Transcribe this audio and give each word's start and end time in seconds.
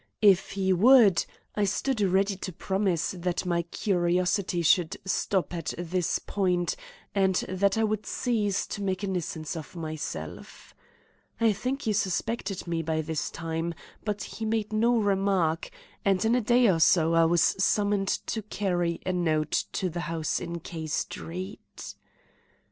If 0.23 0.53
he 0.53 0.73
would, 0.73 1.23
I 1.55 1.63
stood 1.65 2.01
ready 2.01 2.35
to 2.35 2.51
promise 2.51 3.11
that 3.15 3.45
my 3.45 3.61
curiosity 3.61 4.63
should 4.63 4.97
stop 5.05 5.53
at 5.53 5.75
this 5.77 6.17
point 6.17 6.75
and 7.13 7.35
that 7.47 7.77
I 7.77 7.83
would 7.83 8.07
cease 8.07 8.65
to 8.65 8.81
make 8.81 9.03
a 9.03 9.07
nuisance 9.07 9.55
of 9.55 9.75
myself. 9.75 10.73
I 11.39 11.53
think 11.53 11.83
he 11.83 11.93
suspected 11.93 12.65
me 12.65 12.81
by 12.81 13.01
this 13.01 13.29
time; 13.29 13.75
but 14.03 14.23
he 14.23 14.43
made 14.43 14.73
no 14.73 14.97
remark, 14.97 15.69
and 16.03 16.25
in 16.25 16.33
a 16.33 16.41
day 16.41 16.67
or 16.67 16.79
so 16.79 17.13
I 17.13 17.25
was 17.25 17.55
summoned 17.63 18.07
to 18.25 18.41
carry 18.41 19.01
a 19.05 19.13
note 19.13 19.65
to 19.73 19.87
the 19.87 19.99
house 20.09 20.39
in 20.39 20.61
K 20.61 20.87
Street. 20.87 21.93